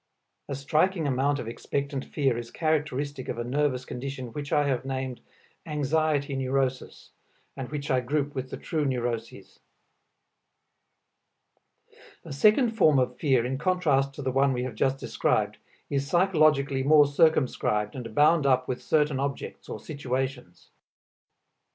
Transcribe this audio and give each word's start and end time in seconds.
A 0.49 0.55
striking 0.55 1.05
amount 1.05 1.37
of 1.37 1.47
expectant 1.47 2.03
fear 2.05 2.35
is 2.35 2.49
characteristic 2.49 3.29
of 3.29 3.37
a 3.37 3.43
nervous 3.43 3.85
condition 3.85 4.33
which 4.33 4.51
I 4.51 4.67
have 4.67 4.83
named 4.83 5.21
"anxiety 5.63 6.35
neurosis," 6.35 7.11
and 7.55 7.69
which 7.69 7.91
I 7.91 7.99
group 7.99 8.33
with 8.33 8.49
the 8.49 8.57
true 8.57 8.83
neuroses. 8.83 9.59
A 12.25 12.33
second 12.33 12.71
form 12.71 12.97
of 12.97 13.17
fear 13.19 13.45
in 13.45 13.59
contrast 13.59 14.15
to 14.15 14.23
the 14.23 14.31
one 14.31 14.53
we 14.53 14.63
have 14.63 14.73
just 14.73 14.97
described 14.97 15.59
is 15.87 16.09
psychologically 16.09 16.81
more 16.81 17.05
circumscribed 17.05 17.93
and 17.93 18.15
bound 18.15 18.47
up 18.47 18.67
with 18.67 18.81
certain 18.81 19.19
objects 19.19 19.69
or 19.69 19.79
situations. 19.79 20.71